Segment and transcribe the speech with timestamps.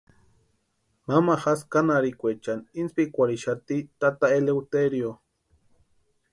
[1.07, 5.11] Mamajasï kánharhikwechani intsïpikwarhixati tata Eleuterio.